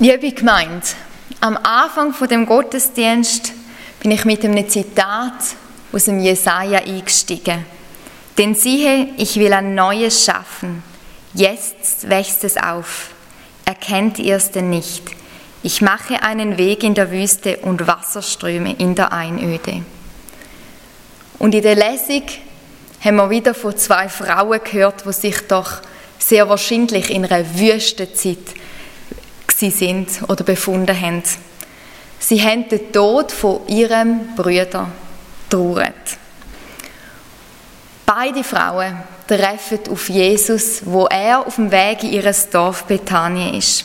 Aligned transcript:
Liebe 0.00 0.30
Gemeinde, 0.30 0.86
am 1.40 1.56
Anfang 1.56 2.12
von 2.12 2.28
dem 2.28 2.46
Gottesdienst 2.46 3.52
bin 3.98 4.12
ich 4.12 4.24
mit 4.24 4.44
einem 4.44 4.68
Zitat 4.68 5.32
aus 5.90 6.04
dem 6.04 6.20
Jesaja 6.20 6.78
eingestiegen. 6.78 7.66
Denn 8.38 8.54
siehe, 8.54 9.08
ich 9.16 9.34
will 9.40 9.52
ein 9.52 9.74
Neues 9.74 10.24
schaffen. 10.24 10.84
Jetzt 11.34 12.08
wächst 12.08 12.44
es 12.44 12.56
auf. 12.56 13.10
Erkennt 13.64 14.20
ihr 14.20 14.36
es 14.36 14.52
denn 14.52 14.70
nicht? 14.70 15.02
Ich 15.64 15.82
mache 15.82 16.22
einen 16.22 16.58
Weg 16.58 16.84
in 16.84 16.94
der 16.94 17.10
Wüste 17.10 17.56
und 17.56 17.88
Wasserströme 17.88 18.76
in 18.78 18.94
der 18.94 19.12
Einöde. 19.12 19.82
Und 21.40 21.56
in 21.56 21.62
der 21.62 21.74
Lesung 21.74 22.22
haben 23.00 23.16
wir 23.16 23.30
wieder 23.30 23.52
von 23.52 23.76
zwei 23.76 24.08
Frauen 24.08 24.60
gehört, 24.62 25.04
die 25.04 25.12
sich 25.12 25.40
doch 25.48 25.80
sehr 26.20 26.48
wahrscheinlich 26.48 27.10
in 27.10 27.24
einer 27.24 27.58
Wüstenzeit 27.58 28.54
sind 29.58 30.08
oder 30.28 30.44
befunden 30.44 30.98
haben. 30.98 31.22
Sie 32.20 32.40
haben 32.40 32.68
den 32.68 32.92
Tod 32.92 33.32
von 33.32 33.66
ihrem 33.66 34.34
Bruder 34.36 34.88
trauert. 35.50 36.18
Beide 38.06 38.42
Frauen 38.42 38.96
treffen 39.26 39.80
auf 39.90 40.08
Jesus, 40.08 40.80
wo 40.84 41.06
er 41.06 41.46
auf 41.46 41.56
dem 41.56 41.70
Weg 41.70 42.02
in 42.02 42.12
ihr 42.12 42.34
Dorf 42.50 42.84
Bethanien 42.84 43.54
ist. 43.54 43.84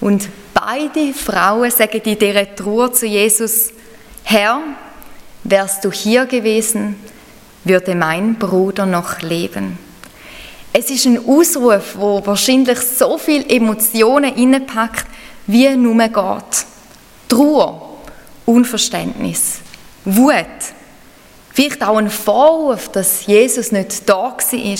Und 0.00 0.28
beide 0.52 1.14
Frauen 1.14 1.70
sagen 1.70 2.00
in 2.04 2.18
dieser 2.18 2.54
Trauer 2.54 2.92
zu 2.92 3.06
Jesus, 3.06 3.70
Herr, 4.22 4.60
wärst 5.44 5.84
du 5.84 5.90
hier 5.90 6.26
gewesen, 6.26 6.96
würde 7.64 7.94
mein 7.94 8.34
Bruder 8.34 8.84
noch 8.84 9.20
leben. 9.22 9.78
Es 10.76 10.90
ist 10.90 11.06
ein 11.06 11.24
Ausruf, 11.24 11.94
wo 11.96 12.20
wahrscheinlich 12.26 12.80
so 12.80 13.16
viele 13.16 13.48
Emotionen 13.48 14.34
innepackt, 14.34 15.06
wie 15.46 15.68
nur 15.76 15.94
geht. 15.94 16.66
Trauer, 17.28 17.98
Unverständnis, 18.44 19.60
Wut, 20.04 20.34
vielleicht 21.52 21.80
auch 21.80 21.96
ein 21.96 22.10
Vorwurf, 22.10 22.88
dass 22.88 23.24
Jesus 23.24 23.70
nicht 23.70 24.08
da 24.08 24.36
war, 24.36 24.78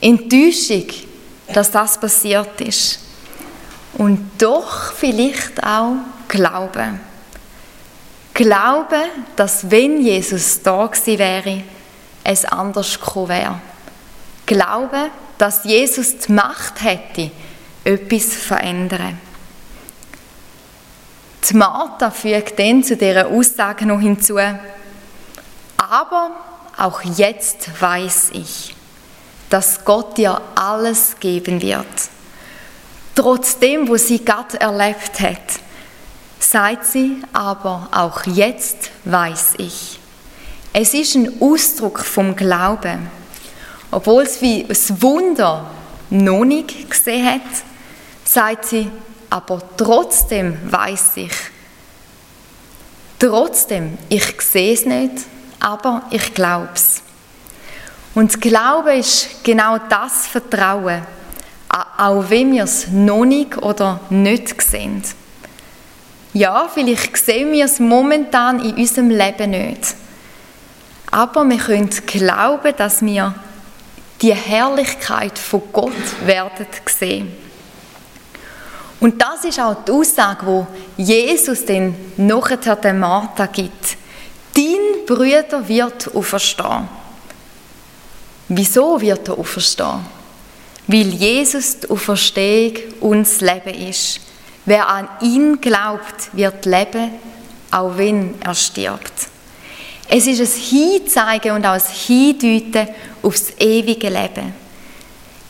Enttäuschung, 0.00 0.86
dass 1.54 1.70
das 1.70 2.00
passiert 2.00 2.60
ist. 2.60 2.98
Und 3.98 4.28
doch 4.38 4.92
vielleicht 4.92 5.62
auch 5.62 5.98
Glauben. 6.26 6.98
Glauben, 8.34 9.04
dass 9.36 9.70
wenn 9.70 10.00
Jesus 10.00 10.60
da 10.62 10.84
gewesen 10.86 11.18
wäre, 11.20 11.62
es 12.24 12.44
anders 12.44 12.98
gekommen 12.98 13.28
wäre. 13.28 13.60
Glauben, 14.46 15.10
dass 15.38 15.64
Jesus 15.64 16.18
die 16.18 16.32
Macht 16.32 16.82
hätte, 16.82 17.30
etwas 17.84 18.30
zu 18.30 18.38
verändern. 18.38 19.20
Die 21.48 21.54
Martha 21.54 22.10
fügt 22.10 22.58
dann 22.58 22.82
zu 22.82 22.96
dieser 22.96 23.28
Aussage 23.28 23.86
noch 23.86 24.00
hinzu, 24.00 24.38
aber 25.76 26.30
auch 26.76 27.02
jetzt 27.02 27.80
weiß 27.80 28.30
ich, 28.32 28.74
dass 29.50 29.84
Gott 29.84 30.18
dir 30.18 30.40
alles 30.54 31.16
geben 31.20 31.62
wird. 31.62 31.86
Trotzdem, 33.14 33.88
wo 33.88 33.96
sie 33.96 34.24
Gott 34.24 34.54
erlebt 34.54 35.20
hat, 35.20 35.60
sagt 36.38 36.84
sie 36.84 37.22
aber 37.32 37.88
auch 37.92 38.24
jetzt 38.26 38.90
weiß 39.04 39.54
ich. 39.58 39.98
Es 40.72 40.92
ist 40.92 41.14
ein 41.14 41.40
Ausdruck 41.40 42.00
vom 42.00 42.36
Glauben. 42.36 43.08
Obwohl 43.90 44.24
es 44.24 44.40
wie 44.42 44.64
ein 44.64 45.02
Wunder 45.02 45.70
noch 46.10 46.44
nicht 46.44 46.90
gesehen 46.90 47.26
hat, 47.26 47.40
sagt 48.24 48.66
sie, 48.66 48.90
aber 49.30 49.62
trotzdem 49.76 50.58
weiß 50.70 51.16
ich. 51.16 51.32
Trotzdem, 53.18 53.96
ich 54.08 54.40
sehe 54.42 54.74
es 54.74 54.84
nicht, 54.84 55.24
aber 55.60 56.02
ich 56.10 56.34
glaube 56.34 56.68
es. 56.74 57.02
Und 58.14 58.40
Glaube 58.40 58.94
ist 58.94 59.44
genau 59.44 59.78
das 59.90 60.26
Vertrauen, 60.26 61.02
auch 61.98 62.24
wenn 62.28 62.52
wir 62.52 62.64
es 62.64 62.88
noch 62.88 63.24
nicht 63.24 63.56
oder 63.58 64.00
nicht 64.10 64.60
sehen. 64.62 65.02
Ja, 66.32 66.68
vielleicht 66.72 67.16
sehen 67.16 67.52
wir 67.52 67.64
es 67.64 67.78
momentan 67.78 68.60
in 68.60 68.74
unserem 68.74 69.10
Leben 69.10 69.50
nicht. 69.50 69.94
Aber 71.10 71.44
wir 71.46 71.58
können 71.58 71.90
glauben, 72.06 72.74
dass 72.76 73.02
wir 73.02 73.34
die 74.20 74.34
Herrlichkeit 74.34 75.38
von 75.38 75.62
Gott 75.72 75.92
werden 76.24 76.66
sehen. 76.86 77.32
Und 78.98 79.20
das 79.20 79.44
ist 79.44 79.60
auch 79.60 79.84
die 79.84 79.92
Aussage, 79.92 80.46
wo 80.46 80.66
Jesus 80.96 81.64
dann 81.66 81.94
nachher 82.16 82.76
der 82.76 82.94
Martha 82.94 83.46
gibt. 83.46 83.96
Dein 84.54 85.04
Bruder 85.06 85.68
wird 85.68 86.14
auferstehen. 86.14 86.88
Wieso 88.48 89.00
wird 89.00 89.28
er 89.28 89.38
auferstehen? 89.38 90.06
Weil 90.86 91.08
Jesus 91.08 91.80
die 91.80 91.90
Auferstehung 91.90 92.74
uns 93.00 93.40
Leben 93.40 93.74
ist. 93.88 94.20
Wer 94.64 94.88
an 94.88 95.08
ihn 95.20 95.60
glaubt, 95.60 96.30
wird 96.32 96.64
leben, 96.64 97.12
auch 97.70 97.96
wenn 97.96 98.34
er 98.40 98.54
stirbt. 98.54 99.12
Es 100.08 100.26
ist 100.26 100.40
ein 100.40 100.60
Hinzeigen 100.62 101.52
und 101.52 101.66
auch 101.66 101.74
ein 101.74 101.82
Hindeuten 101.92 102.88
aufs 103.26 103.52
ewige 103.58 104.08
Leben. 104.08 104.54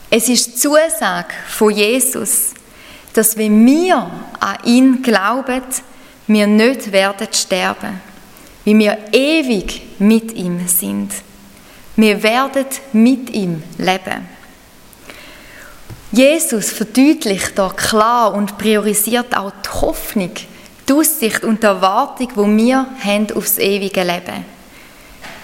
Es 0.09 0.27
ist 0.27 0.47
die 0.47 0.55
Zusage 0.55 1.33
von 1.47 1.71
Jesus, 1.71 2.53
dass 3.13 3.37
wenn 3.37 3.65
wir 3.65 4.09
an 4.39 4.57
ihn 4.63 5.01
glauben, 5.01 5.61
wir 6.27 6.47
nicht 6.47 6.91
werden 6.91 7.27
sterben, 7.31 8.01
weil 8.65 8.79
wir 8.79 8.97
ewig 9.11 9.81
mit 9.99 10.33
ihm 10.33 10.67
sind. 10.67 11.11
Wir 11.95 12.21
werden 12.23 12.65
mit 12.93 13.29
ihm 13.29 13.63
leben. 13.77 14.27
Jesus 16.11 16.71
verdeutlicht 16.71 17.57
da 17.57 17.69
klar 17.69 18.33
und 18.33 18.57
priorisiert 18.57 19.35
auch 19.35 19.51
die 19.63 19.81
Hoffnung, 19.81 20.31
die 20.87 20.93
Aussicht 20.93 21.43
und 21.43 21.61
die 21.61 21.67
Erwartung, 21.67 22.29
die 22.29 22.65
wir 22.65 22.87
haben 23.03 23.31
aufs 23.35 23.57
ewige 23.57 24.03
Leben. 24.03 24.45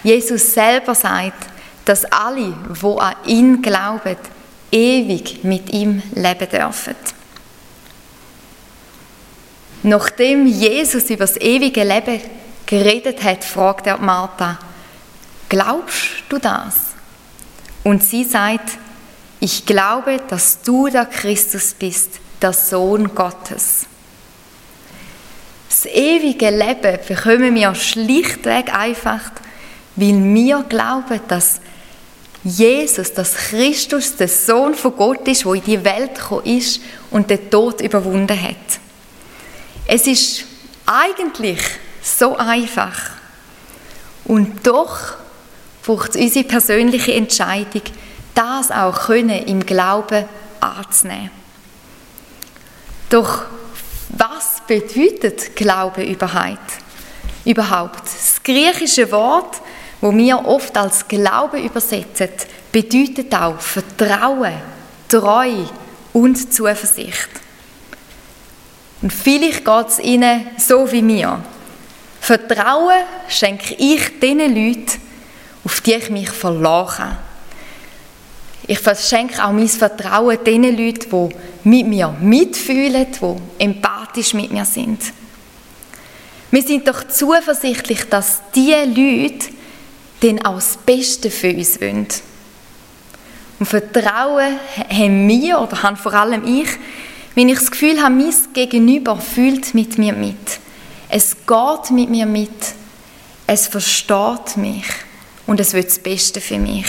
Jesus 0.04 0.54
selber 0.54 0.96
sagt, 0.96 1.53
dass 1.86 2.06
alle, 2.06 2.54
wo 2.70 2.98
an 2.98 3.16
ihn 3.26 3.62
glauben, 3.62 4.18
ewig 4.72 5.44
mit 5.44 5.72
ihm 5.72 6.02
leben 6.14 6.50
dürfen. 6.50 6.96
Nachdem 9.84 10.48
Jesus 10.48 11.10
über 11.10 11.26
das 11.26 11.38
ewige 11.38 11.84
Leben 11.84 12.22
geredet 12.66 13.22
hat, 13.24 13.44
fragt 13.44 13.86
er 13.86 13.98
Martha, 13.98 14.58
glaubst 15.50 16.24
du 16.30 16.38
das? 16.38 16.76
Und 17.84 18.02
sie 18.02 18.24
sagt, 18.24 18.78
ich 19.42 19.66
glaube, 19.66 20.22
dass 20.30 20.62
du 20.62 20.88
der 20.88 21.06
Christus 21.06 21.74
bist, 21.74 22.22
der 22.42 22.54
Sohn 22.54 23.14
Gottes. 23.14 23.86
Das 25.68 25.86
ewige 25.86 26.50
Leben 26.50 26.98
bekommen 27.06 27.56
wir 27.56 27.76
schlichtweg 27.76 28.74
einfach, 28.74 29.32
weil 29.98 30.24
wir 30.34 30.64
glauben, 30.64 31.20
dass 31.28 31.60
Jesus, 32.44 33.14
dass 33.14 33.36
Christus 33.36 34.18
der 34.18 34.28
Sohn 34.28 34.76
von 34.76 34.96
Gott 34.96 35.28
ist, 35.28 35.46
der 35.46 35.54
in 35.54 35.64
die 35.64 35.84
Welt 35.84 36.16
gekommen 36.16 36.46
ist 36.46 36.82
und 37.10 37.30
den 37.30 37.50
Tod 37.50 37.80
überwunden 37.82 38.42
hat. 38.42 38.80
Es 39.88 40.08
ist 40.08 40.46
eigentlich 40.86 41.60
so 42.02 42.36
einfach. 42.36 43.12
Und 44.26 44.66
doch 44.68 44.98
braucht 45.84 46.16
es 46.16 46.22
unsere 46.22 46.46
persönliche 46.46 47.14
Entscheidung, 47.14 47.82
das 48.36 48.72
auch 48.72 49.08
können 49.08 49.46
im 49.48 49.66
Glauben 49.66 50.26
anzunehmen. 50.60 51.32
Doch 53.10 53.44
was 54.10 54.62
bedeutet 54.68 55.56
Glaube 55.56 56.04
überhaupt? 56.04 56.58
Überhaupt. 57.46 58.04
Das 58.04 58.42
griechische 58.44 59.12
Wort 59.12 59.62
wo 60.04 60.14
wir 60.14 60.46
oft 60.46 60.76
als 60.76 61.08
Glaube 61.08 61.62
übersetzen, 61.62 62.28
bedeutet 62.74 63.34
auch 63.34 63.58
Vertrauen, 63.58 64.52
Treue 65.08 65.70
und 66.12 66.54
Zuversicht. 66.54 67.30
Und 69.02 69.14
vielleicht 69.14 69.64
geht 69.64 69.88
es 69.88 70.00
Ihnen 70.00 70.48
so 70.58 70.92
wie 70.92 71.02
mir. 71.02 71.42
Vertrauen 72.20 73.06
schenke 73.30 73.76
ich 73.76 74.20
den 74.20 74.40
Leuten, 74.40 75.00
auf 75.64 75.80
die 75.80 75.94
ich 75.94 76.10
mich 76.10 76.32
verlache. 76.32 77.18
Ich 78.68 78.80
verschenke 78.80 79.42
auch 79.42 79.54
mein 79.54 79.70
Vertrauen 79.70 80.38
den 80.44 80.64
Leuten, 80.64 81.30
die 81.64 81.70
mit 81.70 81.88
mir 81.88 82.14
mitfühlen, 82.20 83.08
die 83.10 83.64
empathisch 83.64 84.34
mit 84.34 84.52
mir 84.52 84.66
sind. 84.66 85.02
Wir 86.52 86.62
sind 86.62 86.86
doch 86.90 87.08
zuversichtlich, 87.08 88.10
dass 88.10 88.42
diese 88.54 88.84
Leute 88.84 89.63
dann 90.24 90.46
auch 90.46 90.56
das 90.56 90.78
Beste 90.78 91.30
für 91.30 91.54
uns 91.54 91.80
wollen. 91.82 92.08
Und 93.60 93.66
Vertrauen 93.66 94.58
haben 94.90 95.28
wir, 95.28 95.60
oder 95.60 95.84
haben 95.84 95.98
vor 95.98 96.14
allem 96.14 96.44
ich, 96.46 96.70
Wenn 97.36 97.50
ich 97.50 97.60
das 97.60 97.72
Gefühl 97.72 98.02
habe, 98.02 98.14
mein 98.14 98.34
Gegenüber 98.54 99.18
fühlt 99.18 99.74
mit 99.74 99.98
mir 99.98 100.14
mit. 100.14 100.60
Es 101.10 101.36
geht 101.48 101.92
mit 101.92 102.10
mir 102.10 102.26
mit. 102.26 102.52
Es 103.48 103.68
versteht 103.68 104.56
mich. 104.56 104.86
Und 105.48 105.60
es 105.60 105.74
wird 105.74 105.88
das 105.88 106.00
Beste 106.00 106.40
für 106.40 106.60
mich. 106.60 106.86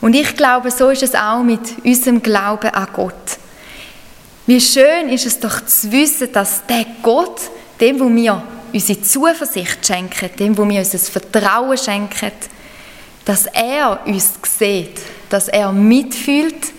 Und 0.00 0.14
ich 0.14 0.36
glaube, 0.36 0.70
so 0.70 0.90
ist 0.90 1.02
es 1.02 1.14
auch 1.14 1.42
mit 1.42 1.60
unserem 1.84 2.22
Glauben 2.22 2.70
an 2.70 2.88
Gott. 2.92 3.38
Wie 4.46 4.60
schön 4.60 5.08
ist 5.08 5.26
es 5.26 5.40
doch 5.40 5.64
zu 5.64 5.90
wissen, 5.92 6.32
dass 6.32 6.66
der 6.66 6.84
Gott, 7.02 7.40
dem, 7.80 8.00
wo 8.00 8.14
wir 8.14 8.42
unsere 8.74 9.00
Zuversicht 9.00 9.86
schenken, 9.86 10.30
dem, 10.36 10.58
wo 10.58 10.68
wir 10.68 10.80
unser 10.80 10.98
Vertrauen 10.98 11.78
schenken, 11.78 12.32
dass 13.24 13.46
er 13.46 14.00
uns 14.04 14.34
sieht, 14.58 15.00
dass 15.30 15.48
er 15.48 15.72
mitfühlt, 15.72 16.72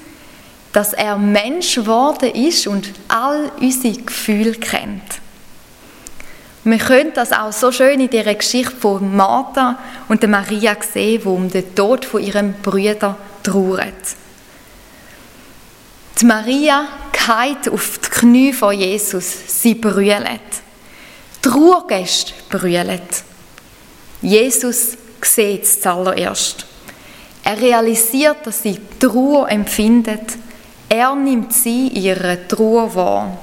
dass 0.73 0.91
er 0.91 1.17
Mensch 1.17 1.75
geworden 1.75 2.29
ist 2.31 2.67
und 2.67 2.91
all 3.07 3.49
unsere 3.59 3.95
Gefühle 3.95 4.51
kennt. 4.51 5.21
Wir 6.65 6.77
können 6.79 7.13
das 7.13 7.31
auch 7.31 7.53
so 7.53 7.71
schön 7.71 7.99
in 8.01 8.09
dieser 8.09 8.35
Geschichte 8.35 8.75
von 8.75 9.15
Martha 9.15 9.77
und 10.09 10.27
Maria 10.27 10.75
sehen, 10.81 11.21
wo 11.23 11.35
um 11.35 11.49
den 11.49 11.73
Tod 11.75 12.03
von 12.03 12.21
ihrem 12.21 12.53
Brüder 12.61 13.17
trauert. 13.41 13.93
Die 16.19 16.25
Maria 16.25 16.87
geht 17.11 17.71
auf 17.71 17.99
die 17.99 18.09
Knie 18.09 18.53
von 18.53 18.77
Jesus, 18.77 19.61
sie 19.61 19.75
brüllt. 19.75 20.64
Die 21.45 21.49
Ruhegäste 21.49 22.33
brüllen. 22.49 23.01
Jesus 24.21 24.97
sieht 25.21 25.63
es 25.63 25.79
zuallererst. 25.79 26.65
Er 27.43 27.61
realisiert, 27.61 28.37
dass 28.47 28.63
sie 28.63 28.79
Trauer 28.99 29.47
empfindet. 29.49 30.37
Er 30.89 31.13
nimmt 31.13 31.53
sie 31.53 31.89
ihre 31.89 32.47
Trauer 32.47 32.95
wahr. 32.95 33.37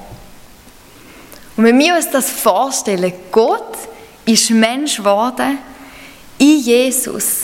Und 1.55 1.63
wenn 1.63 1.79
wir 1.79 1.95
uns 1.95 2.09
das 2.09 2.29
vorstellen, 2.29 3.13
Gott 3.31 3.77
ist 4.25 4.49
Mensch 4.49 4.97
geworden 4.97 5.59
in 6.37 6.59
Jesus. 6.59 7.43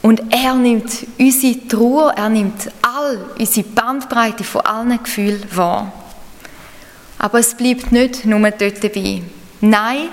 Und 0.00 0.22
er 0.32 0.54
nimmt 0.54 1.06
unsere 1.18 1.68
Trauer, 1.68 2.12
er 2.16 2.28
nimmt 2.28 2.70
all 2.80 3.18
unsere 3.38 3.66
Bandbreite 3.66 4.44
von 4.44 4.62
allen 4.62 5.02
Gefühlen 5.02 5.44
wahr. 5.54 5.92
Aber 7.24 7.38
es 7.38 7.54
bleibt 7.54 7.90
nicht 7.90 8.26
nur 8.26 8.50
dort 8.50 8.84
dabei. 8.84 9.22
Nein, 9.62 10.10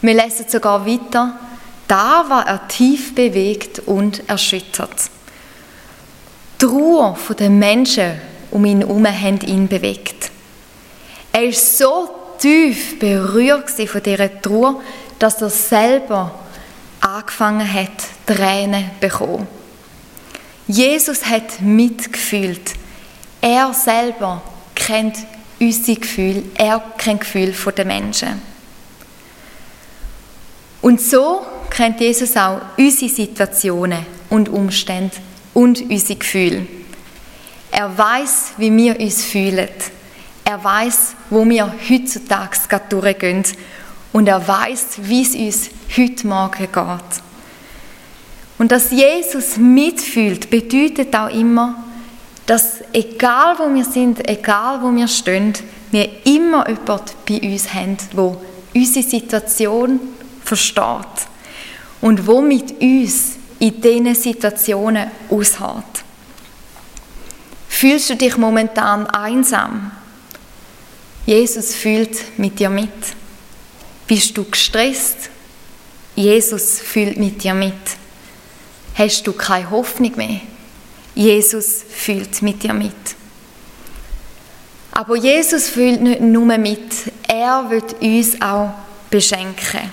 wir 0.00 0.14
lesen 0.14 0.44
sogar 0.48 0.86
weiter. 0.86 1.36
Da 1.88 2.24
war 2.28 2.46
er 2.46 2.68
tief 2.68 3.16
bewegt 3.16 3.80
und 3.80 4.22
erschüttert. 4.30 5.10
Die 6.60 6.66
Trauer 6.66 7.18
der 7.36 7.50
Menschen 7.50 8.12
um 8.52 8.64
ihn 8.64 8.78
herum 8.78 9.04
haben 9.04 9.40
ihn 9.40 9.66
bewegt. 9.66 10.30
Er 11.32 11.46
war 11.46 11.52
so 11.52 12.10
tief 12.38 12.96
berührt 12.96 13.68
von 13.68 14.00
dieser 14.00 14.40
Trauer, 14.40 14.80
dass 15.18 15.42
er 15.42 15.50
selber 15.50 16.32
angefangen 17.00 17.74
hat, 17.74 17.90
Tränen 18.24 18.84
zu 18.84 19.08
bekommen. 19.08 19.48
Jesus 20.68 21.24
hat 21.26 21.60
mitgefühlt. 21.60 22.74
Er 23.40 23.74
selber 23.74 24.42
kennt 24.76 25.16
unsere 25.62 26.00
Gefühle, 26.00 26.42
er 26.54 26.82
kennt 26.98 27.20
Gefühle 27.20 27.54
der 27.76 27.84
Menschen. 27.84 28.42
Und 30.80 31.00
so 31.00 31.46
kennt 31.70 32.00
Jesus 32.00 32.36
auch 32.36 32.60
unsere 32.76 33.10
Situationen 33.10 34.04
und 34.28 34.48
Umstände 34.48 35.16
und 35.54 35.80
unsere 35.82 36.18
Gefühle. 36.18 36.66
Er 37.70 37.96
weiß, 37.96 38.54
wie 38.58 38.76
wir 38.76 38.98
uns 38.98 39.24
fühlen. 39.24 39.68
Er 40.44 40.62
weiß, 40.62 41.14
wo 41.30 41.48
wir 41.48 41.72
heutzutage 41.88 42.58
gerade 42.68 42.84
durchgehen. 42.88 43.44
Und 44.12 44.26
er 44.26 44.46
weiß, 44.46 44.98
wie 45.02 45.22
es 45.22 45.34
uns 45.34 45.70
heute 45.96 46.26
Morgen 46.26 46.58
geht. 46.58 47.22
Und 48.58 48.72
dass 48.72 48.90
Jesus 48.90 49.56
mitfühlt, 49.56 50.50
bedeutet 50.50 51.14
auch 51.16 51.30
immer, 51.30 51.81
dass 52.52 52.84
egal 52.92 53.58
wo 53.58 53.74
wir 53.74 53.82
sind, 53.82 54.28
egal 54.28 54.82
wo 54.82 54.94
wir 54.94 55.08
stehen, 55.08 55.54
wir 55.90 56.26
immer 56.26 56.68
jemanden 56.68 57.14
bei 57.26 57.40
uns 57.40 57.72
haben, 57.72 57.96
wo 58.12 58.42
unsere 58.74 59.08
Situation 59.08 59.98
versteht 60.44 61.16
und 62.02 62.26
wo 62.26 62.42
mit 62.42 62.78
uns 62.78 63.36
in 63.58 63.80
diesen 63.80 64.14
Situationen 64.14 65.10
aushält. 65.30 66.04
Fühlst 67.70 68.10
du 68.10 68.16
dich 68.16 68.36
momentan 68.36 69.06
einsam? 69.06 69.90
Jesus 71.24 71.74
fühlt 71.74 72.38
mit 72.38 72.58
dir 72.58 72.68
mit. 72.68 72.90
Bist 74.06 74.36
du 74.36 74.44
gestresst? 74.44 75.30
Jesus 76.14 76.80
fühlt 76.80 77.16
mit 77.16 77.42
dir 77.42 77.54
mit. 77.54 77.72
Hast 78.94 79.26
du 79.26 79.32
keine 79.32 79.70
Hoffnung 79.70 80.14
mehr? 80.16 80.42
Jesus 81.14 81.82
fühlt 81.88 82.42
mit 82.42 82.62
dir 82.62 82.72
mit. 82.72 82.92
Aber 84.92 85.16
Jesus 85.16 85.68
fühlt 85.68 86.00
nicht 86.02 86.20
nur 86.20 86.58
mit, 86.58 87.12
er 87.26 87.68
wird 87.70 88.00
uns 88.00 88.40
auch 88.40 88.70
beschenken. 89.10 89.90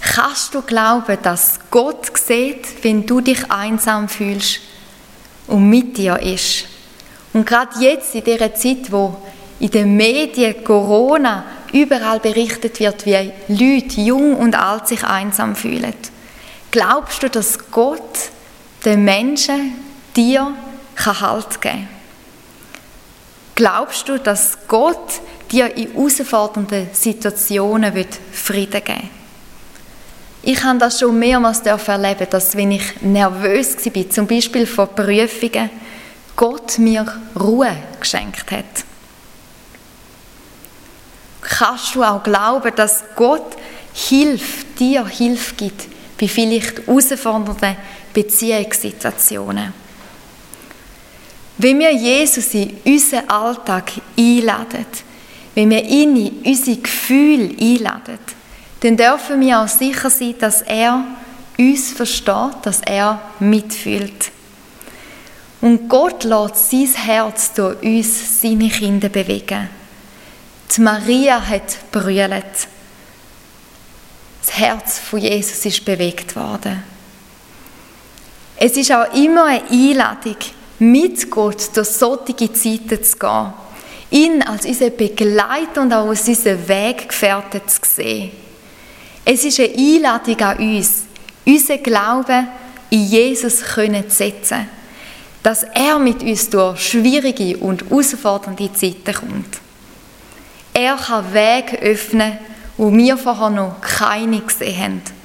Kannst 0.00 0.54
du 0.54 0.60
glauben, 0.60 1.16
dass 1.22 1.58
Gott 1.70 2.18
sieht, 2.18 2.84
wenn 2.84 3.06
du 3.06 3.20
dich 3.20 3.50
einsam 3.50 4.08
fühlst 4.08 4.60
und 5.46 5.70
mit 5.70 5.96
dir 5.96 6.18
ist? 6.18 6.66
Und 7.32 7.46
gerade 7.46 7.80
jetzt 7.80 8.14
in 8.14 8.24
dieser 8.24 8.54
Zeit, 8.54 8.90
wo 8.92 9.16
in 9.58 9.70
den 9.70 9.96
Medien 9.96 10.62
Corona 10.64 11.44
überall 11.72 12.20
berichtet 12.20 12.78
wird, 12.80 13.06
wie 13.06 13.32
Leute, 13.48 14.00
jung 14.00 14.36
und 14.36 14.54
alt, 14.54 14.88
sich 14.88 15.02
einsam 15.04 15.56
fühlen. 15.56 15.94
Glaubst 16.70 17.22
du, 17.22 17.30
dass 17.30 17.70
Gott 17.70 18.31
den 18.84 19.04
Menschen 19.04 19.74
dir 20.16 20.54
Halt 21.04 21.60
geben 21.60 21.60
kann? 21.60 21.88
Glaubst 23.54 24.08
du, 24.08 24.18
dass 24.18 24.58
Gott 24.66 25.20
dir 25.50 25.76
in 25.76 25.92
herausfordernden 25.92 26.88
Situationen 26.92 27.92
Frieden 28.32 28.84
geben 28.84 28.86
wird? 28.86 29.10
Ich 30.44 30.62
habe 30.64 30.78
das 30.78 30.98
schon 30.98 31.18
mehrmals 31.18 31.60
erleben, 31.60 32.26
dass 32.28 32.56
wenn 32.56 32.72
ich 32.72 33.00
nervös 33.00 33.76
war, 33.76 34.10
zum 34.10 34.26
Beispiel 34.26 34.66
vor 34.66 34.86
Prüfungen, 34.88 35.70
Gott 36.34 36.78
mir 36.78 37.06
Ruhe 37.38 37.76
geschenkt 38.00 38.50
hat. 38.50 38.64
Kannst 41.42 41.94
du 41.94 42.02
auch 42.02 42.22
glauben, 42.22 42.72
dass 42.74 43.04
Gott 43.14 43.56
hilft, 43.92 44.78
dir 44.80 45.06
Hilfe 45.06 45.54
gibt 45.54 45.86
bei 46.18 46.26
vielleicht 46.26 46.86
herausfordernden 46.86 47.76
Beziehungssituationen? 48.12 49.72
Wenn 51.58 51.78
wir 51.78 51.92
Jesus 51.92 52.54
in 52.54 52.76
unseren 52.84 53.28
Alltag 53.28 53.92
einladen, 54.18 54.86
wenn 55.54 55.70
wir 55.70 55.84
ihn 55.84 56.16
in 56.16 56.42
unsere 56.44 56.78
Gefühle 56.78 57.54
einladen, 57.60 58.18
dann 58.80 58.96
dürfen 58.96 59.40
wir 59.40 59.60
auch 59.60 59.68
sicher 59.68 60.10
sein, 60.10 60.34
dass 60.40 60.62
er 60.62 61.04
uns 61.58 61.92
versteht, 61.92 62.56
dass 62.62 62.80
er 62.80 63.20
mitfühlt. 63.38 64.30
Und 65.60 65.88
Gott 65.88 66.24
lässt 66.24 66.70
sein 66.70 66.88
Herz 67.04 67.52
durch 67.52 67.80
uns, 67.82 68.40
seine 68.40 68.68
Kinder, 68.68 69.08
bewegen. 69.08 69.68
Die 70.74 70.80
Maria 70.80 71.46
hat 71.46 71.76
brüllt. 71.92 72.66
Das 74.40 74.58
Herz 74.58 74.98
von 74.98 75.20
Jesus 75.20 75.64
ist 75.64 75.84
bewegt 75.84 76.34
worden. 76.34 76.82
Es 78.64 78.76
ist 78.76 78.92
auch 78.92 79.12
immer 79.12 79.46
eine 79.46 79.68
Einladung, 79.72 80.36
mit 80.78 81.28
Gott 81.28 81.76
durch 81.76 81.88
solche 81.88 82.52
Zeiten 82.52 83.02
zu 83.02 83.18
gehen. 83.18 83.52
Ihn 84.12 84.40
als 84.42 84.64
unseren 84.64 84.96
Begleiter 84.96 85.82
und 85.82 85.92
auch 85.92 86.06
als 86.06 86.28
unseren 86.28 86.68
Weggefährten 86.68 87.62
zu 87.66 87.80
sehen. 87.82 88.30
Es 89.24 89.42
ist 89.44 89.58
eine 89.58 89.74
Einladung 89.74 90.40
an 90.42 90.58
uns, 90.58 91.06
unseren 91.44 91.82
Glauben 91.82 92.46
in 92.90 93.04
Jesus 93.04 93.64
zu 93.64 94.04
setzen, 94.06 94.68
dass 95.42 95.64
er 95.64 95.98
mit 95.98 96.22
uns 96.22 96.48
durch 96.48 96.88
schwierige 96.88 97.56
und 97.56 97.90
herausfordernde 97.90 98.72
Zeiten 98.74 99.12
kommt. 99.12 99.58
Er 100.72 100.94
kann 100.94 101.34
Wege 101.34 101.78
öffnen, 101.78 102.38
wo 102.76 102.92
wir 102.92 103.16
vorher 103.16 103.50
noch 103.50 103.80
keine 103.80 104.40
gesehen 104.40 104.78
haben. 104.80 105.21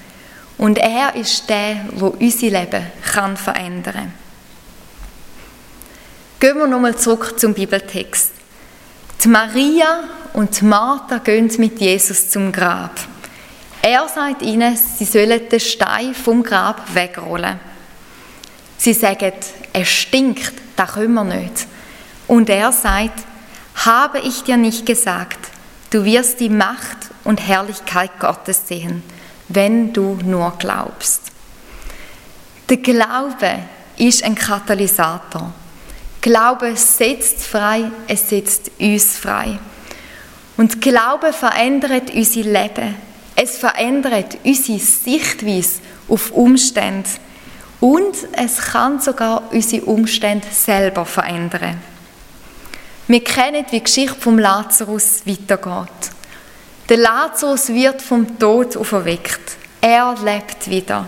Und 0.57 0.77
er 0.77 1.15
ist 1.15 1.49
der, 1.49 1.75
der 1.91 2.19
unser 2.19 2.47
Leben 2.47 2.85
kann 3.13 3.37
verändern 3.37 3.93
kann. 3.93 4.13
Gehen 6.39 6.57
wir 6.57 6.67
nochmal 6.67 6.95
zurück 6.95 7.39
zum 7.39 7.53
Bibeltext. 7.53 8.31
Die 9.23 9.27
Maria 9.27 10.03
und 10.33 10.59
die 10.59 10.65
Martha 10.65 11.17
gehen 11.17 11.51
mit 11.57 11.79
Jesus 11.79 12.29
zum 12.29 12.51
Grab. 12.51 12.91
Er 13.81 14.07
sagt 14.07 14.41
ihnen, 14.41 14.75
sie 14.75 15.05
sollen 15.05 15.49
den 15.49 15.59
Stein 15.59 16.13
vom 16.13 16.43
Grab 16.43 16.93
wegrollen. 16.93 17.59
Sie 18.77 18.93
sagen, 18.93 19.31
es 19.73 19.87
stinkt, 19.87 20.53
das 20.75 20.93
können 20.93 21.13
wir 21.13 21.23
nicht. 21.23 21.67
Und 22.27 22.49
er 22.49 22.71
sagt, 22.71 23.23
habe 23.85 24.19
ich 24.19 24.43
dir 24.43 24.57
nicht 24.57 24.85
gesagt, 24.85 25.39
du 25.89 26.03
wirst 26.03 26.39
die 26.39 26.49
Macht 26.49 26.97
und 27.23 27.39
Herrlichkeit 27.47 28.11
Gottes 28.19 28.67
sehen, 28.67 29.03
wenn 29.49 29.93
du 29.93 30.19
nur 30.23 30.53
glaubst. 30.57 31.21
Der 32.69 32.77
Glaube 32.77 33.59
ist 33.97 34.23
ein 34.23 34.35
Katalysator. 34.35 35.53
Glaube 36.21 36.75
setzt 36.75 37.43
frei, 37.43 37.91
es 38.07 38.29
setzt 38.29 38.71
uns 38.79 39.17
frei. 39.17 39.57
Und 40.57 40.81
Glaube 40.81 41.31
verändert 41.31 42.13
unser 42.13 42.41
Leben. 42.41 42.95
Es 43.35 43.57
verändert 43.57 44.37
unsere 44.43 44.79
Sichtweise 44.79 45.79
auf 46.09 46.31
Umstände. 46.31 47.09
Und 47.79 48.15
es 48.33 48.57
kann 48.57 48.99
sogar 48.99 49.43
unsere 49.53 49.85
Umstände 49.85 50.47
selber 50.51 51.05
verändern. 51.05 51.79
Wir 53.07 53.23
kennen, 53.23 53.65
wie 53.69 53.77
die 53.77 53.83
Geschichte 53.83 54.19
vom 54.19 54.39
Lazarus 54.39 55.21
weitergeht. 55.25 56.16
Der 56.89 56.97
Lazarus 56.97 57.67
wird 57.67 58.01
vom 58.01 58.39
Tod 58.39 58.77
auferweckt. 58.77 59.57
Er 59.81 60.15
lebt 60.23 60.69
wieder. 60.69 61.05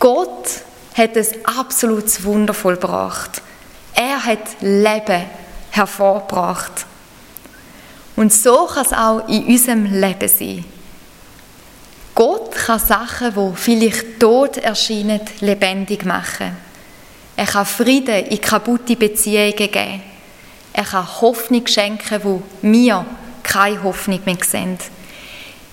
Gott 0.00 0.48
hat 0.94 1.16
ein 1.16 1.26
absolutes 1.44 2.24
Wunder 2.24 2.54
vollbracht. 2.54 3.42
Er 3.94 4.24
hat 4.24 4.60
Leben 4.60 5.24
hervorgebracht. 5.70 6.86
Und 8.16 8.32
so 8.32 8.66
kann 8.66 8.86
es 8.86 8.92
auch 8.92 9.28
in 9.28 9.44
unserem 9.46 9.84
Leben 9.84 10.28
sein. 10.28 10.64
Gott 12.14 12.52
kann 12.52 12.78
Sachen, 12.78 13.34
die 13.34 13.56
vielleicht 13.56 14.20
tot 14.20 14.56
erscheinen, 14.56 15.20
lebendig 15.40 16.04
machen. 16.04 16.56
Er 17.36 17.46
kann 17.46 17.66
Frieden 17.66 18.26
in 18.26 18.40
kaputte 18.40 18.96
Beziehungen 18.96 19.56
geben. 19.56 20.02
Er 20.72 20.84
kann 20.84 21.20
Hoffnung 21.20 21.66
schenken, 21.66 22.20
wo 22.22 22.42
wir 22.62 23.04
keine 23.54 23.82
Hoffnung 23.84 24.20
mehr 24.24 24.36
sehen. 24.44 24.78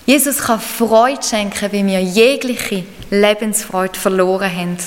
Jesus 0.06 0.38
kann 0.38 0.60
Freude 0.60 1.22
schenken, 1.22 1.72
wie 1.72 1.84
wir 1.84 2.00
jegliche 2.00 2.84
Lebensfreude 3.10 3.98
verloren 3.98 4.56
haben. 4.56 4.78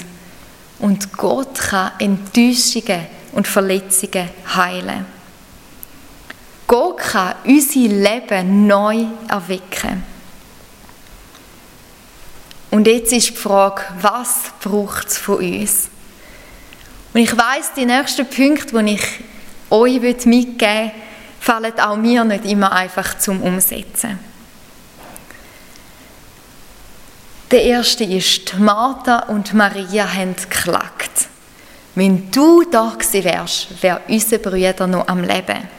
Und 0.80 1.16
Gott 1.18 1.56
kann 1.56 1.92
Enttäuschungen 2.00 3.06
und 3.34 3.48
Verletzungen 3.48 4.30
heilen. 4.56 5.06
Gott 6.68 6.98
kann 6.98 7.36
unser 7.46 7.80
Leben 7.80 8.68
neu 8.68 9.06
erwecken. 9.28 10.04
Und 12.72 12.88
jetzt 12.88 13.14
ist 13.14 13.30
die 13.30 13.36
Frage, 13.36 13.84
was 14.02 14.52
braucht 14.62 15.08
es 15.08 15.18
von 15.18 15.38
uns? 15.38 15.90
Und 17.14 17.22
ich 17.22 17.32
weiß, 17.32 17.74
die 17.78 17.86
nächsten 17.86 18.26
Punkte, 18.26 18.84
die 18.84 18.96
ich 18.96 19.06
euch 19.70 20.02
mitgeben 20.26 20.60
will, 20.60 20.92
fallen 21.46 21.80
auch 21.80 21.96
mir 21.96 22.24
nicht 22.24 22.46
immer 22.46 22.72
einfach 22.72 23.20
zum 23.20 23.44
Umsetzen. 23.44 24.18
Der 27.52 27.62
erste 27.62 28.04
ist, 28.04 28.58
Martha 28.58 29.20
und 29.28 29.54
Maria 29.54 30.12
haben 30.12 30.36
geklagt. 30.36 31.28
Wenn 31.94 32.32
du 32.32 32.64
da 32.64 32.96
gewesen 32.98 33.24
wärst, 33.24 33.84
wäre 33.84 34.02
unser 34.08 34.40
Brüder 34.40 34.88
noch 34.88 35.08
am 35.08 35.22
Leben. 35.22 35.70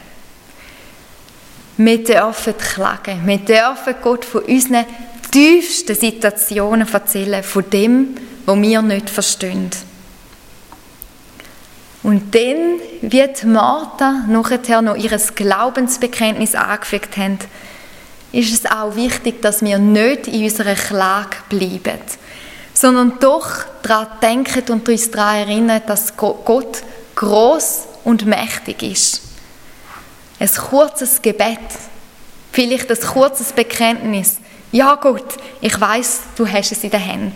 Wir 1.79 2.05
dürfen 2.05 2.57
klagen. 2.57 3.27
Wir 3.27 3.39
dürfen 3.39 3.97
Gott 4.01 4.25
von 4.25 4.43
unseren 4.43 4.87
tiefsten 5.33 5.97
Situationen 5.97 6.87
erzählen, 6.91 7.43
von 7.43 7.69
dem, 7.69 8.15
was 8.47 8.63
wir 8.63 8.83
nicht 8.83 9.11
verstehen. 9.11 9.71
Und 12.07 12.37
dann, 12.37 12.79
wie 13.03 13.27
die 13.27 13.47
Martha 13.47 14.23
nachher 14.29 14.81
noch 14.81 14.95
ihr 14.95 15.11
Glaubensbekenntnis 15.11 16.55
angefügt 16.55 17.17
haben, 17.17 17.41
ist 18.31 18.55
es 18.55 18.71
auch 18.71 18.95
wichtig, 18.95 19.43
dass 19.43 19.61
wir 19.61 19.81
nicht 19.81 20.29
in 20.29 20.45
unserer 20.45 20.77
Klage 20.77 21.39
bleiben, 21.49 21.99
sondern 22.75 23.19
doch 23.19 23.51
daran 23.83 24.07
denken 24.23 24.71
und 24.71 24.89
uns 24.89 25.11
daran 25.11 25.49
erinnern, 25.49 25.83
dass 25.89 26.17
Gott 26.17 26.85
groß 27.17 27.87
und 28.05 28.25
mächtig 28.25 28.85
ist. 28.85 29.23
Ein 30.39 30.49
kurzes 30.71 31.21
Gebet, 31.21 31.59
vielleicht 32.53 32.89
ein 32.89 33.01
kurzes 33.01 33.53
Bekenntnis. 33.53 34.37
Ja 34.71 34.95
Gott, 34.95 35.39
ich 35.61 35.81
weiß, 35.81 36.21
du 36.37 36.47
hast 36.47 36.71
es 36.71 36.85
in 36.85 36.91
der 36.91 37.05
Hand. 37.05 37.35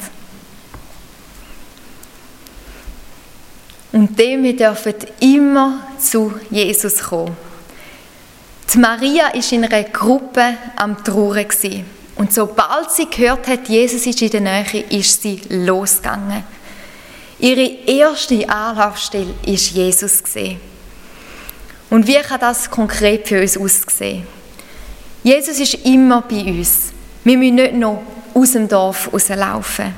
Und 3.92 4.18
dem 4.18 4.42
wir 4.44 4.56
dürfen 4.56 4.94
immer 5.20 5.86
zu 5.98 6.32
Jesus 6.50 7.02
kommen. 7.02 7.36
Die 8.72 8.78
Maria 8.78 9.28
ist 9.28 9.50
in 9.52 9.64
einer 9.64 9.82
Gruppe 9.84 10.54
am 10.76 11.02
Trauern 11.02 11.46
und 12.20 12.34
sobald 12.34 12.90
sie 12.90 13.08
gehört 13.08 13.48
hat, 13.48 13.66
Jesus 13.66 14.04
ist 14.06 14.20
in 14.20 14.28
der 14.28 14.42
Nähe, 14.42 14.84
ist 14.90 15.22
sie 15.22 15.40
losgegangen. 15.48 16.44
Ihre 17.38 17.62
erste 17.86 18.46
Anlaufstelle 18.46 19.32
ist 19.46 19.70
Jesus 19.70 20.22
Und 21.88 22.06
wie 22.06 22.20
kann 22.20 22.40
das 22.40 22.70
konkret 22.70 23.26
für 23.26 23.40
uns 23.40 23.56
aussehen? 23.56 24.26
Jesus 25.22 25.58
ist 25.60 25.86
immer 25.86 26.20
bei 26.20 26.44
uns. 26.44 26.92
Wir 27.24 27.38
müssen 27.38 27.54
nicht 27.54 27.74
noch 27.74 28.02
aus 28.34 28.52
dem 28.52 28.68
Dorf 28.68 29.10
rauslaufen. 29.10 29.94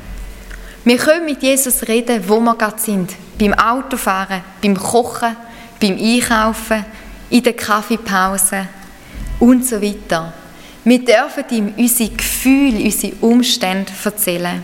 Wir 0.85 0.97
können 0.99 1.25
mit 1.25 1.43
Jesus 1.43 1.89
reden, 1.89 2.23
wo 2.29 2.39
wir 2.39 2.55
gerade 2.55 2.81
sind. 2.81 3.11
Beim 3.43 3.55
Autofahren, 3.55 4.41
beim 4.63 4.77
Kochen, 4.77 5.37
beim 5.81 5.99
Einkaufen, 5.99 6.85
in 7.29 7.43
der 7.43 7.55
Kaffeepause 7.55 8.69
und 9.41 9.67
so 9.67 9.83
weiter. 9.83 10.33
Wir 10.85 11.05
dürfen 11.05 11.45
ihm 11.51 11.75
unsere 11.77 12.11
Gefühle, 12.11 12.85
unsere 12.85 13.15
Umstände 13.17 13.91
erzählen. 14.05 14.63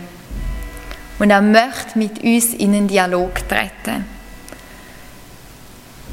Und 1.19 1.29
er 1.29 1.41
möchte 1.41 1.97
mit 1.97 2.23
uns 2.23 2.53
in 2.53 2.73
einen 2.73 2.87
Dialog 2.87 3.45
treten. 3.49 4.05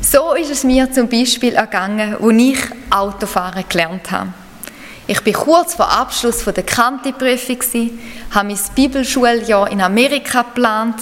So 0.00 0.34
ist 0.34 0.50
es 0.50 0.64
mir 0.64 0.90
zum 0.90 1.08
Beispiel 1.08 1.54
ergangen, 1.54 2.16
als 2.20 2.36
ich 2.36 2.58
Autofahren 2.90 3.64
gelernt 3.68 4.10
habe. 4.10 4.32
Ich 5.06 5.20
bin 5.20 5.34
kurz 5.34 5.74
vor 5.74 5.88
Abschluss 5.88 6.44
der 6.44 6.64
Kanti-Prüfung, 6.64 7.60
habe 8.34 8.48
mein 8.48 8.58
Bibelschuljahr 8.74 9.70
in 9.70 9.80
Amerika 9.80 10.42
geplant, 10.42 10.96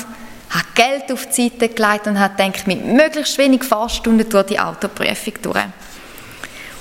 habe 0.54 0.66
Geld 0.74 1.12
auf 1.12 1.26
die 1.26 1.48
Seite 1.48 1.68
gelegt 1.68 2.06
und 2.06 2.18
habe 2.18 2.34
gedacht, 2.36 2.66
mit 2.66 2.84
möglichst 2.84 3.36
wenig 3.38 3.64
Fahrstunden 3.64 4.28
durch 4.28 4.46
die 4.46 4.58
Autoprüfung 4.58 5.34
durch. 5.42 5.64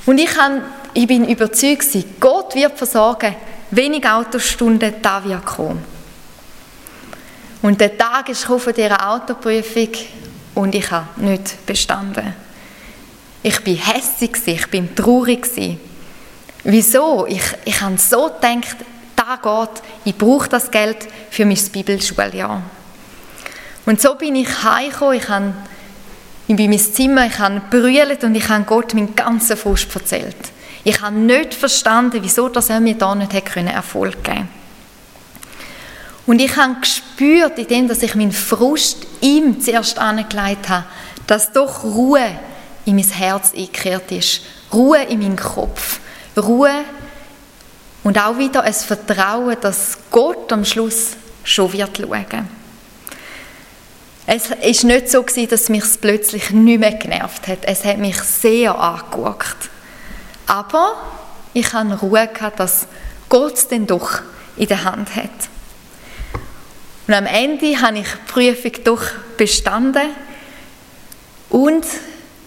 Und 0.06 0.18
ich, 0.20 0.38
habe, 0.38 0.62
ich 0.94 1.08
bin 1.08 1.28
überzeugt, 1.28 1.88
Gott 2.20 2.56
wird 2.56 2.78
versorgen, 2.78 3.36
wenig 3.72 4.08
Autostunden, 4.08 4.94
da 5.02 5.24
wird 5.24 5.46
kommen. 5.46 5.84
Und 7.62 7.80
der 7.80 7.98
Tag 7.98 8.30
ist 8.30 8.44
von 8.44 8.62
dieser 8.76 9.10
Autoprüfung 9.10 9.90
und 10.54 10.76
ich 10.76 10.92
habe 10.92 11.08
nicht 11.24 11.66
bestanden. 11.66 12.34
Ich 13.42 13.60
bin 13.64 13.78
hässlich, 13.78 14.32
ich 14.46 14.68
bin 14.68 14.94
traurig. 14.96 15.48
Wieso? 16.64 17.26
Ich, 17.28 17.44
ich 17.66 17.82
habe 17.82 17.98
so 17.98 18.26
gedacht, 18.26 18.78
da 19.16 19.38
geht, 19.42 19.84
ich 20.06 20.18
brauche 20.18 20.50
das 20.50 20.70
Geld 20.70 20.98
für 21.30 21.46
mein 21.46 21.60
Bibelschuljahr. 21.72 22.62
Und 23.86 24.02
so 24.02 24.16
bin 24.16 24.36
ich 24.36 24.64
heimgekommen, 24.64 25.18
ich 25.18 25.30
habe 25.30 25.54
in 26.48 26.56
meinem 26.56 26.80
Zimmer, 26.80 27.26
ich 27.26 27.40
habe 27.40 27.62
brüllt 27.70 28.24
und 28.24 28.36
ich 28.36 28.48
habe 28.48 28.64
Gott 28.64 28.94
meinen 28.94 29.16
ganzen 29.16 29.58
Frust 29.58 29.94
erzählt. 29.96 30.36
Ich 30.84 31.02
habe 31.02 31.16
nicht 31.16 31.54
verstanden, 31.54 32.20
wieso 32.22 32.50
das 32.50 32.70
er 32.70 32.80
mir 32.80 32.96
da 32.96 33.16
nicht 33.16 33.34
Erfolg 33.34 34.24
geben 34.24 34.50
Und 36.26 36.42
ich 36.42 36.56
habe 36.58 36.76
gespürt, 36.82 37.58
indem 37.58 37.88
dass 37.88 38.04
ich 38.04 38.16
meinen 38.16 38.34
Frust 38.34 39.08
ihm 39.22 39.62
zuerst 39.62 39.98
angelegt 39.98 40.68
habe, 40.68 40.86
dass 41.28 41.54
doch 41.54 41.84
Ruhe 41.84 42.38
in 42.86 42.96
mein 42.96 43.06
Herz 43.06 43.54
eingekehrt 43.54 44.12
ist. 44.12 44.42
Ruhe 44.74 45.04
in 45.04 45.20
meinen 45.20 45.38
Kopf. 45.38 46.00
Ruhe 46.36 46.84
und 48.04 48.18
auch 48.20 48.38
wieder 48.38 48.64
ein 48.64 48.74
Vertrauen, 48.74 49.56
dass 49.62 49.98
Gott 50.12 50.52
am 50.52 50.66
Schluss 50.66 51.12
schon 51.44 51.72
wird 51.72 51.98
schauen. 51.98 52.63
Es 54.26 54.50
ist 54.50 54.84
nicht 54.86 55.10
so 55.10 55.22
gewesen, 55.22 55.50
dass 55.50 55.70
mich 55.70 55.84
es 55.84 55.98
plötzlich 55.98 56.52
nicht 56.52 56.80
mehr 56.80 56.94
genervt 56.94 57.48
hat. 57.48 57.60
Es 57.64 57.84
hat 57.84 57.98
mich 57.98 58.18
sehr 58.22 58.78
angeguckt. 58.78 59.70
Aber 60.48 60.94
ich 61.54 61.74
hatte 61.74 62.00
Ruhe 62.00 62.28
gehabt, 62.28 62.60
dass 62.60 62.88
Gott 63.28 63.56
es 63.56 63.68
dann 63.68 63.86
doch 63.86 64.22
in 64.56 64.68
der 64.68 64.84
Hand 64.84 65.16
hat. 65.16 65.30
Und 67.08 67.14
am 67.14 67.26
Ende 67.26 67.82
habe 67.82 68.00
ich 68.00 68.08
die 68.08 68.32
Prüfung 68.32 68.72
doch 68.86 69.04
bestanden 69.38 70.10
und 71.50 71.86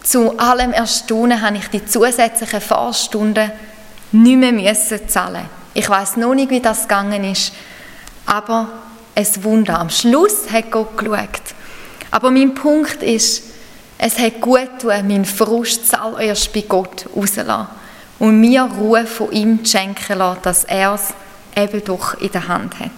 zu 0.03 0.39
allem 0.39 0.73
Erstaunen 0.73 1.43
habe 1.43 1.59
ich 1.59 1.69
die 1.69 1.85
zusätzlichen 1.85 2.61
Fahrstunden 2.61 3.53
nicht 4.13 4.39
mehr 4.39 4.53
müssen 4.53 5.09
zahlen. 5.09 5.45
Ich 5.75 5.89
weiß 5.89 6.17
noch 6.17 6.35
nicht, 6.35 6.51
wie 6.51 6.61
das 6.61 6.83
gegangen 6.83 7.25
ist, 7.25 7.53
aber 8.25 8.69
es 9.15 9.43
Wunder. 9.45 9.79
Am 9.79 9.91
Schluss 9.91 10.51
hat 10.51 10.71
Gott 10.71 10.97
geschaut. 10.97 11.55
Aber 12.11 12.31
mein 12.31 12.55
Punkt 12.55 13.03
ist, 13.03 13.45
es 13.99 14.19
hat 14.19 14.41
gut 14.41 14.79
getan, 14.79 15.09
meinen 15.09 15.25
Frust 15.25 15.89
zuallererst 15.89 16.53
bei 16.53 16.63
Gott 16.63 17.07
rauszulassen 17.15 17.69
und 18.19 18.41
mir 18.41 18.63
Ruhe 18.63 19.07
von 19.07 19.33
ihm 19.33 19.65
zu 19.65 19.73
schenken 19.73 20.19
lassen, 20.19 20.41
dass 20.43 20.65
er 20.65 20.95
es 20.95 21.15
eben 21.57 21.85
doch 21.85 22.15
in 22.21 22.31
der 22.31 22.49
Hand 22.49 22.79
hat. 22.79 22.91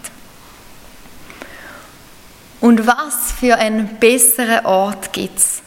Und 2.60 2.86
was 2.86 3.32
für 3.38 3.56
einen 3.56 3.98
besseren 3.98 4.66
Ort 4.66 5.12
gibt 5.12 5.38
es, 5.38 5.62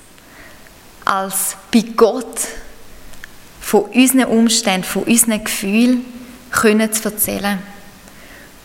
als 1.05 1.55
bei 1.71 1.83
Gott 1.95 2.48
von 3.62 3.83
unseren 3.83 4.25
Umständen, 4.25 4.83
von 4.83 5.03
unseren 5.03 5.43
Gefühlen 5.43 6.05
können 6.51 6.91
zu 6.91 7.05
erzählen. 7.05 7.60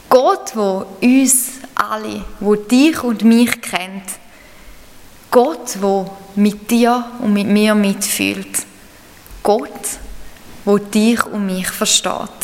Gott, 0.09 0.57
wo 0.57 0.87
uns 1.01 1.51
alle, 1.75 2.25
wo 2.41 2.57
dich 2.57 3.03
und 3.05 3.23
mich 3.23 3.61
kennt, 3.61 4.03
Gott, 5.37 5.77
wo 5.83 6.11
mit 6.37 6.71
dir 6.71 7.05
und 7.19 7.35
mit 7.35 7.47
mir 7.47 7.75
mitfühlt. 7.75 8.57
Gott, 9.43 9.99
wo 10.65 10.79
dich 10.79 11.27
und 11.27 11.45
mich 11.45 11.69
versteht. 11.69 12.41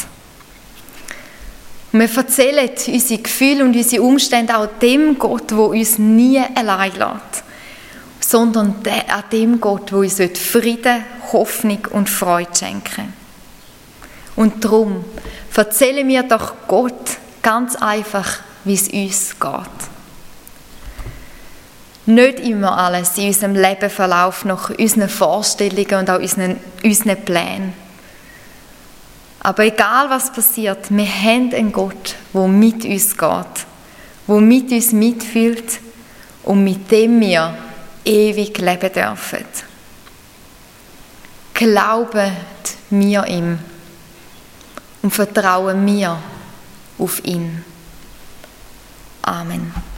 Wir 1.93 2.15
erzählen 2.15 2.69
unsere 2.69 3.23
Gefühle 3.23 3.65
und 3.65 3.75
unsere 3.75 4.03
Umstände 4.03 4.59
auch 4.59 4.69
dem 4.79 5.19
Gott, 5.19 5.57
wo 5.57 5.69
uns 5.69 5.99
nie 5.99 6.39
allein 6.55 6.93
lässt, 6.93 7.45
sondern 8.21 8.75
an 8.85 9.25
dem 9.33 9.59
Gott, 9.59 9.91
wo 9.91 10.01
uns 10.01 10.21
Frieden, 10.35 11.03
Hoffnung 11.33 11.89
und 11.93 12.11
Freude 12.11 12.55
schenken. 12.55 13.15
Und 14.37 14.63
darum 14.63 15.03
erzählen 15.57 16.07
wir 16.07 16.25
doch 16.25 16.53
Gott 16.69 17.17
ganz 17.43 17.75
einfach, 17.75 18.41
wie 18.65 18.75
es 18.75 18.89
uns 18.89 19.41
geht. 19.41 19.92
Nicht 22.05 22.41
immer 22.41 22.77
alles 22.77 23.17
in 23.17 23.29
unserem 23.29 23.55
Leben 23.55 23.89
verläuft 23.89 24.45
nach 24.45 24.71
unseren 24.71 25.09
Vorstellungen 25.09 26.01
und 26.01 26.11
auch 26.11 26.19
unseren, 26.19 26.59
unseren 26.83 27.25
Plänen. 27.25 27.75
Aber 29.41 29.65
egal 29.65 30.09
was 30.09 30.33
passiert, 30.33 30.87
wir 30.91 31.07
haben 31.07 31.53
einen 31.53 31.73
Gott, 31.73 32.17
der 32.33 32.49
mit 32.49 32.85
uns 32.85 33.17
geht, 33.17 33.67
der 34.29 34.41
mit 34.41 34.71
uns 34.71 34.93
mitfühlt 34.93 35.81
und 36.45 36.65
mit 36.65 36.91
dem 36.91 37.21
wir 37.21 37.57
ewig 38.05 38.59
leben 38.59 38.93
dürfen. 38.93 39.45
Glauben 41.55 42.33
mir 42.91 43.27
ihm 43.27 43.59
und 45.03 45.11
vertrauen 45.11 45.85
mir 45.85 46.19
auf 46.99 47.25
ihn. 47.25 47.65
Amen. 49.23 49.92